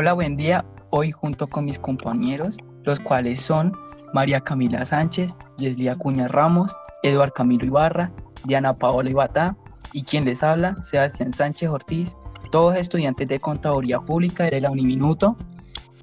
[0.00, 0.64] Hola, buen día.
[0.90, 3.72] Hoy junto con mis compañeros, los cuales son
[4.14, 6.72] María Camila Sánchez, Yeslia Acuña Ramos,
[7.02, 8.12] Eduard Camilo Ibarra,
[8.44, 9.56] Diana Paola Ibatá
[9.92, 12.16] y quien les habla, Sebastián Sánchez Ortiz,
[12.52, 15.36] todos estudiantes de Contaduría Pública de la Uniminuto.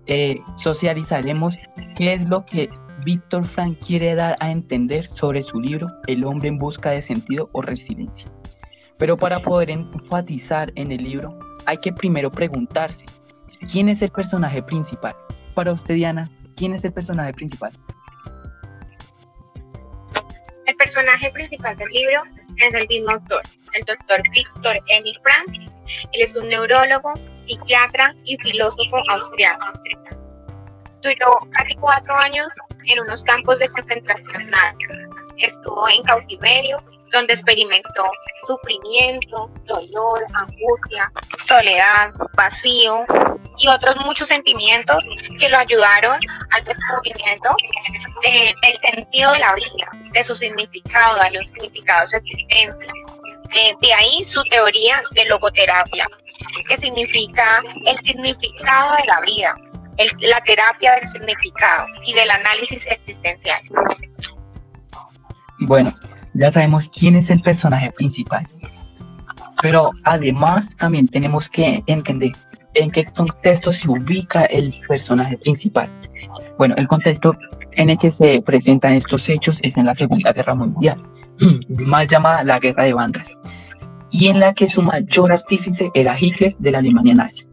[0.08, 1.58] Eh, socializaremos
[1.96, 2.70] qué es lo que
[3.06, 7.50] Víctor Frank quiere dar a entender sobre su libro El hombre en busca de sentido
[7.54, 8.30] o resiliencia.
[8.98, 13.06] Pero para poder enfatizar en el libro, hay que primero preguntarse,
[13.72, 15.16] ¿quién es el personaje principal?
[15.54, 17.72] Para usted, Diana, ¿quién es el personaje principal?
[20.66, 22.24] El personaje principal del libro
[22.58, 23.42] es el mismo autor,
[23.74, 25.72] el doctor Víctor Emil Frank.
[26.12, 27.14] Él es un neurólogo,
[27.46, 29.66] psiquiatra y filósofo austriaco.
[31.02, 32.48] Duró casi cuatro años
[32.86, 34.88] en unos campos de concentración nazis.
[35.38, 36.78] Estuvo en cautiverio,
[37.12, 38.06] donde experimentó
[38.48, 41.12] sufrimiento, dolor, angustia,
[41.46, 43.06] soledad, vacío
[43.58, 45.06] y otros muchos sentimientos
[45.40, 46.20] que lo ayudaron
[46.52, 47.56] al descubrimiento
[48.24, 52.94] del sentido de la vida, de su significado, de los significados de existencia.
[53.82, 56.08] de ahí su teoría de logoterapia,
[56.68, 59.56] que significa el significado de la vida,
[60.20, 63.62] la terapia del significado y del análisis existencial.
[65.60, 65.98] Bueno,
[66.34, 68.46] ya sabemos quién es el personaje principal,
[69.62, 72.34] pero además también tenemos que entender
[72.76, 75.90] en qué contexto se ubica el personaje principal.
[76.58, 77.34] Bueno, el contexto
[77.72, 81.02] en el que se presentan estos hechos es en la Segunda Guerra Mundial,
[81.70, 83.38] más llamada la Guerra de Bandas,
[84.12, 87.48] y en la que su mayor artífice era Hitler de la Alemania nazi.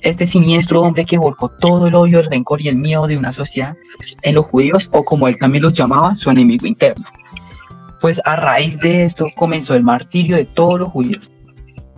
[0.00, 3.32] Este siniestro hombre que volcó todo el odio, el rencor y el miedo de una
[3.32, 3.76] sociedad
[4.22, 7.04] en los judíos, o como él también los llamaba, su enemigo interno.
[8.00, 11.28] Pues a raíz de esto comenzó el martirio de todos los judíos,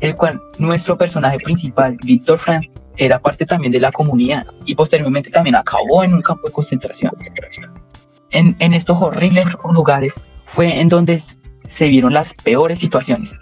[0.00, 5.30] el cual nuestro personaje principal, Víctor Frank, era parte también de la comunidad y posteriormente
[5.30, 7.12] también acabó en un campo de concentración.
[8.30, 11.20] En, estos horribles lugares fue en donde
[11.64, 13.34] se vieron las peores situaciones,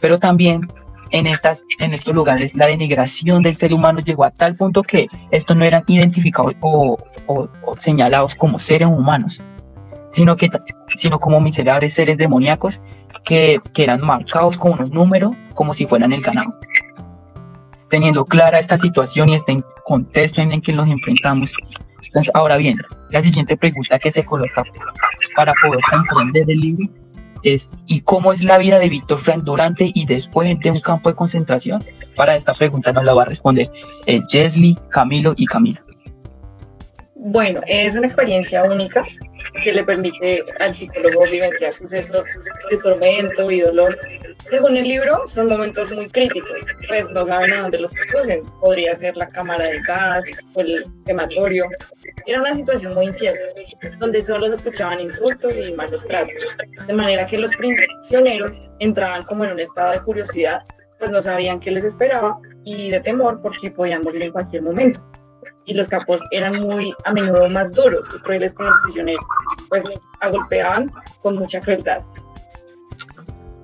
[0.00, 0.68] pero también
[1.10, 5.08] en, estas, en estos lugares la denigración del ser humano llegó a tal punto que
[5.30, 9.40] estos no eran identificados o, o, o señalados como seres humanos,
[10.08, 10.50] sino, que,
[10.94, 12.80] sino como miserables seres demoníacos
[13.24, 16.54] que, que eran marcados con un número como si fueran el ganado.
[17.88, 21.52] Teniendo clara esta situación y este contexto en el que nos enfrentamos,
[22.04, 22.76] entonces ahora bien,
[23.10, 24.64] la siguiente pregunta que se coloca
[25.34, 26.88] para poder comprender el libro
[27.42, 31.08] es ¿y cómo es la vida de Víctor Frank durante y después de un campo
[31.08, 31.84] de concentración?
[32.16, 33.70] Para esta pregunta nos la va a responder
[34.06, 34.22] eh,
[34.88, 35.84] Camilo y Camila.
[37.14, 39.04] Bueno, es una experiencia única
[39.62, 42.26] que le permite al psicólogo vivenciar sucesos
[42.70, 43.98] de tormento y dolor.
[44.50, 48.44] Según el libro, son momentos muy críticos, pues no saben a dónde los conducen.
[48.60, 51.66] Podría ser la cámara de gas o el crematorio.
[52.26, 53.40] Era una situación muy incierta,
[53.98, 56.34] donde solo se escuchaban insultos y malos tratos,
[56.86, 60.62] de manera que los prisioneros entraban como en un estado de curiosidad,
[60.98, 65.02] pues no sabían qué les esperaba y de temor porque podían morir en cualquier momento
[65.68, 69.24] y los capos eran muy a menudo más duros y crueles con los prisioneros,
[69.68, 70.90] pues los agolpeaban
[71.22, 72.02] con mucha crueldad.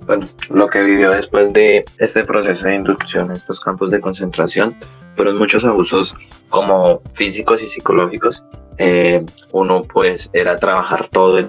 [0.06, 4.76] Bueno, lo que vivió después de este proceso de inducción a estos campos de concentración
[5.16, 6.14] fueron muchos abusos
[6.50, 8.44] como físicos y psicológicos.
[8.76, 11.48] Eh, uno pues era trabajar todo el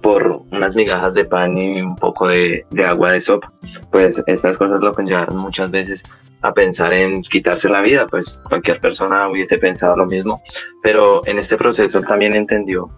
[0.00, 3.52] por unas migajas de pan y un poco de, agua de sopa.
[3.90, 6.02] Pues estas cosas lo conllevaron muchas veces
[6.42, 10.42] a pensar en quitarse la vida, pues cualquier persona hubiese pensado lo mismo,
[10.82, 12.90] pero en este proceso también entendió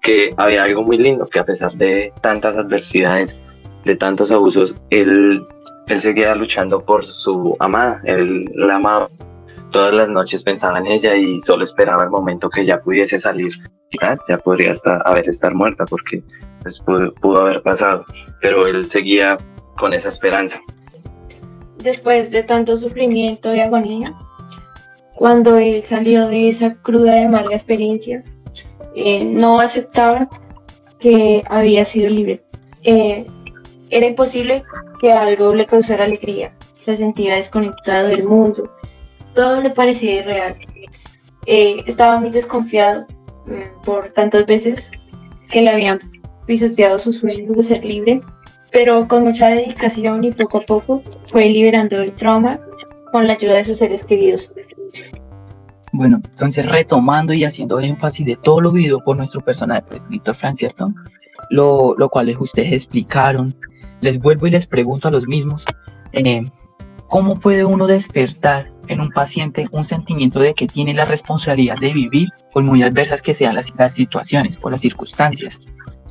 [0.00, 3.38] que había algo muy lindo, que a pesar de tantas adversidades,
[3.84, 5.44] de tantos abusos, él,
[5.88, 9.08] él seguía luchando por su amada, él la amaba
[9.74, 13.52] todas las noches pensaba en ella y solo esperaba el momento que ya pudiese salir.
[13.90, 14.72] Quizás ya podría
[15.04, 16.22] haber estar muerta porque
[16.62, 18.04] pues, pudo, haber pasado,
[18.40, 19.36] pero él seguía
[19.76, 20.60] con esa esperanza.
[21.78, 24.14] Después de tanto sufrimiento y agonía,
[25.16, 28.22] cuando él salió de esa cruda y amarga experiencia,
[28.94, 30.28] eh, no aceptaba
[31.00, 32.44] que había sido libre.
[32.84, 33.26] Eh,
[33.90, 34.62] era imposible
[35.00, 36.54] que algo le causara alegría.
[36.74, 38.70] Se sentía desconectado del mundo,
[39.34, 40.56] todo le parecía irreal.
[41.46, 43.06] Eh, estaba muy desconfiado
[43.46, 44.90] mm, por tantas veces
[45.50, 46.00] que le habían
[46.46, 48.22] pisoteado sus sueños de ser libre,
[48.72, 52.60] pero con mucha dedicación y poco a poco fue liberando el trauma
[53.12, 54.52] con la ayuda de sus seres queridos.
[55.92, 60.34] Bueno, entonces retomando y haciendo énfasis de todo lo vivido por nuestro personaje, pues, Víctor
[60.34, 60.92] Frank, ¿cierto?
[61.50, 63.54] Lo, lo cual ustedes explicaron.
[64.00, 65.64] Les vuelvo y les pregunto a los mismos,
[66.12, 66.50] eh,
[67.08, 71.92] ¿cómo puede uno despertar en un paciente un sentimiento de que tiene la responsabilidad de
[71.92, 75.60] vivir, por muy adversas que sean las, las situaciones o las circunstancias.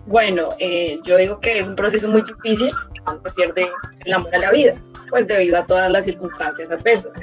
[0.06, 2.72] Bueno, eh, yo digo que es un proceso muy difícil
[3.04, 3.70] cuando pierde
[4.06, 4.76] el amor a la vida,
[5.10, 7.14] pues debido a todas las circunstancias adversas.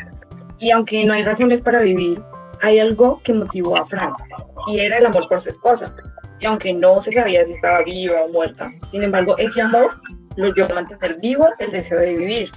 [0.58, 2.20] Y aunque no hay razones para vivir,
[2.62, 4.16] hay algo que motivó a Frank,
[4.66, 5.94] y era el amor por su esposa.
[6.38, 10.00] Y aunque no se sabía si estaba viva o muerta, sin embargo, ese amor
[10.36, 12.50] lo llevó a mantener vivo el deseo de vivir.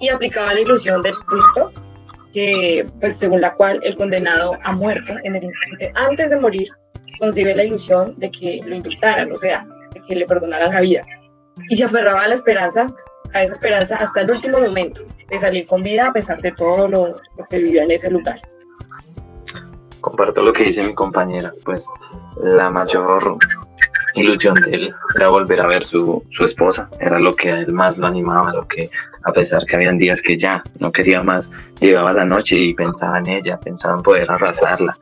[0.00, 1.72] Y aplicaba la ilusión del culto,
[2.34, 6.68] que, pues, según la cual el condenado a muerte en el instante antes de morir
[7.20, 11.02] concibe la ilusión de que lo indultaran, o sea, de que le perdonaran la vida.
[11.70, 12.92] Y se aferraba a la esperanza,
[13.32, 16.88] a esa esperanza hasta el último momento de salir con vida a pesar de todo
[16.88, 17.06] lo,
[17.38, 18.40] lo que vivió en ese lugar.
[20.00, 21.88] Comparto lo que dice mi compañera, pues
[22.42, 23.38] la mayor
[24.14, 27.72] ilusión de él era volver a ver su, su esposa, era lo que a él
[27.72, 28.90] más lo animaba, lo que
[29.24, 31.50] a pesar que habían días que ya no quería más,
[31.80, 34.96] llegaba la noche y pensaba en ella, pensaba en poder arrasarla.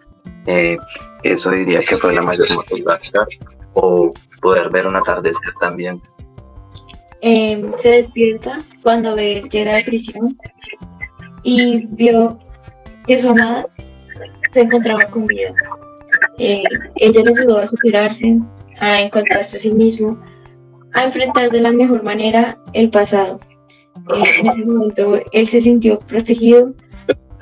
[0.47, 0.79] Eh,
[1.23, 3.27] eso diría que fue la mayor motivación,
[3.75, 4.11] o
[4.41, 6.01] poder ver un atardecer también.
[7.21, 10.37] Eh, se despierta cuando él llega de prisión
[11.45, 12.39] y vio
[13.07, 13.67] que su amada
[14.53, 15.53] se encontraba con vida.
[16.39, 16.63] Eh,
[16.97, 18.39] ella le ayudó a superarse,
[18.83, 20.19] a encontrarse a sí mismo,
[20.93, 23.39] a enfrentar de la mejor manera el pasado.
[24.15, 26.75] Eh, en ese momento él se sintió protegido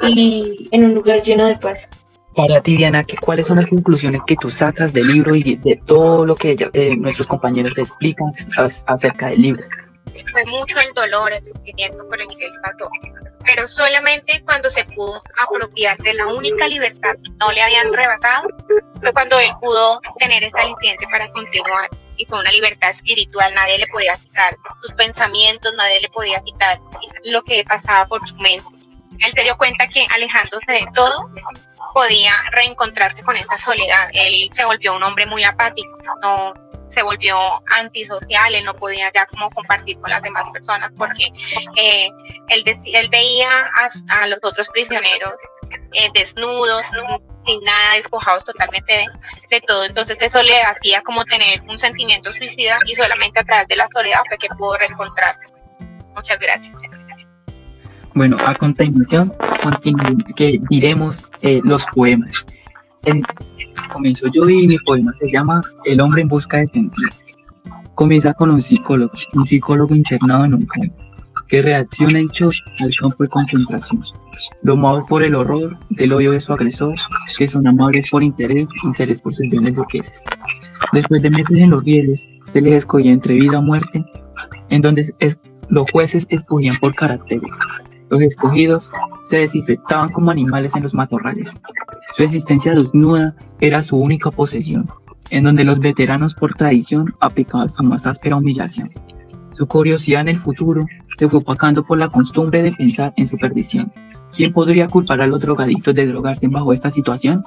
[0.02, 1.88] y en un lugar lleno de paz.
[2.36, 5.56] Para ti, Diana, ¿qué- ¿cuáles son las conclusiones que tú sacas del libro y de,
[5.56, 9.64] de todo lo que ella- eh, nuestros compañeros explican as- acerca del libro?
[10.32, 12.88] fue mucho el dolor, el sufrimiento por el que él pasó.
[13.44, 18.48] Pero solamente cuando se pudo apropiar de la única libertad que no le habían arrebatado,
[19.00, 21.88] fue cuando él pudo tener esa aliciente para continuar.
[22.16, 26.78] Y fue una libertad espiritual, nadie le podía quitar sus pensamientos, nadie le podía quitar
[27.24, 28.66] lo que pasaba por su mente.
[29.20, 31.30] Él se dio cuenta que alejándose de todo,
[31.94, 34.10] podía reencontrarse con esa soledad.
[34.12, 36.52] Él se volvió un hombre muy apático, no
[36.90, 37.38] se volvió
[37.68, 41.26] antisocial, él no podía ya como compartir con las demás personas porque
[41.76, 42.08] eh,
[42.48, 43.70] él, él veía
[44.08, 45.34] a, los otros prisioneros
[45.92, 46.86] eh, desnudos,
[47.46, 49.06] sin nada, despojados totalmente
[49.50, 49.84] de, todo.
[49.84, 53.88] Entonces eso le hacía como tener un sentimiento suicida y solamente a través de la
[53.92, 55.46] soledad fue que pudo reencontrarse.
[56.14, 56.76] Muchas gracias.
[58.14, 59.32] Bueno, a continuación
[59.62, 62.44] continu- que diremos eh, los poemas.
[63.92, 67.08] Comienzo yo y mi poema se llama El hombre en busca de sentido.
[67.94, 70.96] Comienza con un psicólogo, un psicólogo internado en un campo,
[71.48, 74.02] que reacciona en shock al campo de concentración,
[74.62, 76.94] domado por el horror del odio de su agresor,
[77.36, 80.22] que son amables por interés, interés por sus bienes burgueses.
[80.92, 84.04] Después de meses en los rieles, se les escogía entre vida o muerte,
[84.70, 85.04] en donde
[85.68, 87.54] los jueces escogían por caracteres,
[88.10, 88.90] los escogidos
[89.22, 91.52] se desinfectaban como animales en los matorrales.
[92.16, 94.90] Su existencia desnuda era su única posesión,
[95.30, 98.90] en donde los veteranos por tradición aplicaban su más áspera humillación.
[99.52, 100.86] Su curiosidad en el futuro
[101.16, 103.92] se fue opacando por la costumbre de pensar en su perdición.
[104.32, 107.42] ¿Quién podría culpar a los drogadictos de drogarse bajo esta situación?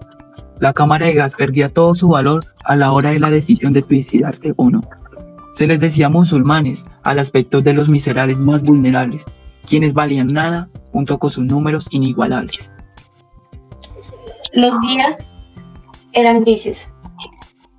[0.60, 3.81] La cámara de gas perdía todo su valor a la hora de la decisión de
[3.81, 4.81] suicidarse o no.
[5.54, 9.25] Se les decía musulmanes al aspecto de los miserables más vulnerables,
[9.65, 12.73] quienes valían nada junto con sus números inigualables.
[14.53, 15.65] Los días
[16.12, 16.93] eran grises,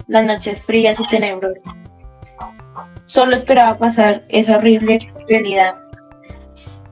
[0.08, 1.62] las noches frías y tenebrosas.
[3.06, 5.76] Solo esperaba pasar esa horrible realidad.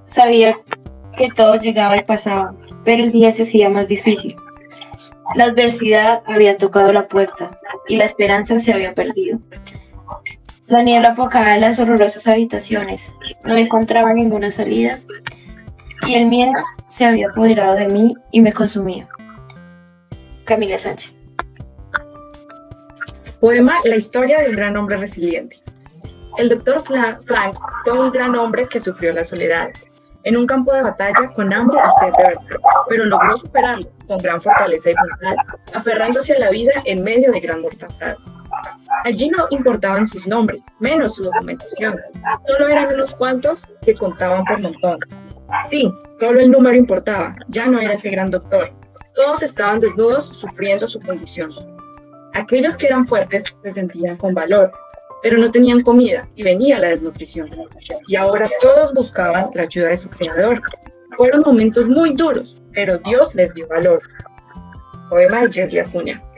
[0.05, 0.57] Sabía
[1.17, 4.37] que todo llegaba y pasaba, pero el día se hacía más difícil.
[5.35, 7.51] La adversidad había tocado la puerta
[7.89, 9.41] y la esperanza se había perdido.
[10.69, 13.11] La niebla apocaba las horrorosas habitaciones.
[13.45, 15.01] No encontraba ninguna salida
[16.07, 16.53] y el miedo
[16.87, 19.09] se había apoderado de mí y me consumía.
[20.45, 21.17] Camila Sánchez.
[23.41, 25.57] Poema La historia de un gran hombre resiliente.
[26.39, 29.71] El doctor Frank fue un gran hombre que sufrió la soledad
[30.25, 34.19] en un campo de batalla con hambre y sed de verdad, pero logró superarlo con
[34.19, 35.35] gran fortaleza y voluntad,
[35.75, 38.17] aferrándose a la vida en medio de gran mortandad.
[39.05, 41.99] Allí no importaban sus nombres, menos su documentación.
[42.47, 44.99] Solo eran unos cuantos que contaban por montón.
[45.69, 48.71] Sí, solo el número importaba, ya no era ese gran doctor.
[49.15, 51.51] Todos estaban desnudos sufriendo su condición.
[52.35, 54.73] Aquellos que eran fuertes se sentían con valor,
[55.23, 57.51] pero no tenían comida y venía la desnutrición.
[58.09, 60.61] Y ahora todos buscaban la ayuda de su creador.
[61.17, 64.01] Fueron momentos muy duros, pero Dios les dio valor.
[65.11, 66.32] Poema de.